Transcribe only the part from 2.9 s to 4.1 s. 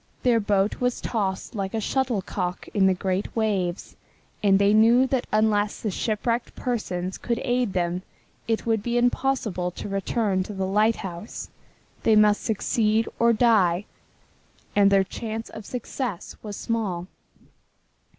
great waves,